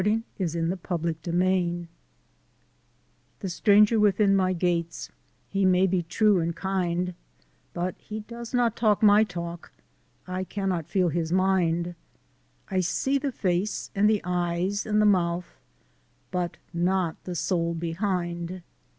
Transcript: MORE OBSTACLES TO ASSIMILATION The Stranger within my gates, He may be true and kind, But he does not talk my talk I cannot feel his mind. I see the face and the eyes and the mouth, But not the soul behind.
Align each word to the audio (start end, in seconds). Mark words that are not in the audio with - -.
MORE 0.03 0.07
OBSTACLES 0.39 0.81
TO 0.81 1.29
ASSIMILATION 1.29 1.87
The 3.41 3.49
Stranger 3.49 3.99
within 3.99 4.35
my 4.35 4.51
gates, 4.51 5.11
He 5.47 5.63
may 5.63 5.85
be 5.85 6.01
true 6.01 6.39
and 6.39 6.55
kind, 6.55 7.13
But 7.71 7.93
he 7.99 8.21
does 8.21 8.51
not 8.51 8.75
talk 8.75 9.03
my 9.03 9.23
talk 9.23 9.71
I 10.25 10.43
cannot 10.43 10.87
feel 10.87 11.09
his 11.09 11.31
mind. 11.31 11.93
I 12.71 12.79
see 12.79 13.19
the 13.19 13.31
face 13.31 13.91
and 13.93 14.09
the 14.09 14.21
eyes 14.23 14.87
and 14.87 14.99
the 14.99 15.05
mouth, 15.05 15.61
But 16.31 16.57
not 16.73 17.23
the 17.25 17.35
soul 17.35 17.75
behind. 17.75 18.63